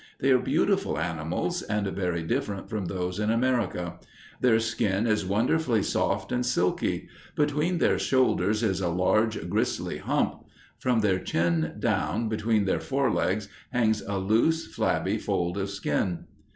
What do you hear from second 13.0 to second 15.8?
legs hangs a loose, flabby fold of